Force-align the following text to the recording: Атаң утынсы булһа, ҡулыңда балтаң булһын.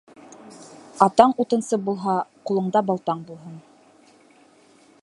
Атаң 1.07 1.35
утынсы 1.45 1.79
булһа, 1.91 2.17
ҡулыңда 2.51 2.83
балтаң 2.89 3.23
булһын. 3.31 3.63